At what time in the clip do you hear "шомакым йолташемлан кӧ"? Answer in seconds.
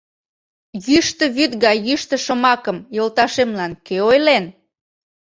2.25-3.97